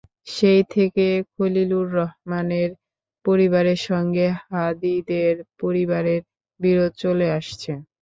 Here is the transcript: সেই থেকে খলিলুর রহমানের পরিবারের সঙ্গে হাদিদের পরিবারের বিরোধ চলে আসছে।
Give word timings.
সেই 0.31 0.61
থেকে 0.71 1.05
খলিলুর 1.31 1.87
রহমানের 1.95 2.69
পরিবারের 3.25 3.79
সঙ্গে 3.89 4.25
হাদিদের 4.45 5.33
পরিবারের 5.61 6.21
বিরোধ 6.59 6.91
চলে 7.03 7.27
আসছে। 7.37 7.71